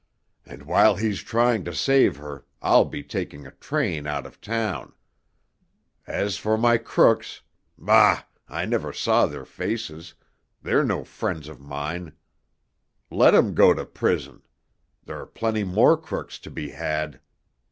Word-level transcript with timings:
And 0.47 0.63
while 0.63 0.95
he's 0.95 1.21
trying 1.21 1.63
to 1.65 1.75
save 1.75 2.17
her 2.17 2.43
I'll 2.59 2.85
be 2.85 3.03
taking 3.03 3.45
a 3.45 3.51
train 3.51 4.07
out 4.07 4.25
of 4.25 4.41
town. 4.41 4.93
As 6.07 6.37
for 6.37 6.57
my 6.57 6.79
crooks—bah! 6.79 8.23
I 8.49 8.65
never 8.65 8.93
saw 8.93 9.27
their 9.27 9.45
faces—they 9.45 10.71
are 10.73 10.83
no 10.83 11.03
friends 11.03 11.47
of 11.47 11.59
mine. 11.61 12.13
Let 13.11 13.35
'em 13.35 13.53
go 13.53 13.75
to 13.75 13.85
prison—there 13.85 15.19
are 15.19 15.27
plenty 15.27 15.63
more 15.63 15.95
crooks 15.97 16.39
to 16.39 16.49
be 16.49 16.71
had!" 16.71 17.19